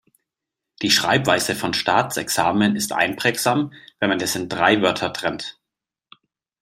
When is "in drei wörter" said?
4.35-5.13